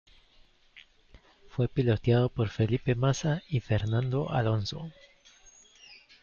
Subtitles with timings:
[1.49, 4.91] Fue pilotado por Felipe Massa y Fernando Alonso.